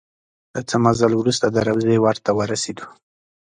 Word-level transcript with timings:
د 0.53 0.55
څه 0.69 0.75
مزل 0.83 1.13
وروسته 1.17 1.45
د 1.49 1.57
روضې 1.67 1.97
ور 2.03 2.17
ته 2.25 2.31
ورسېدو. 2.37 2.85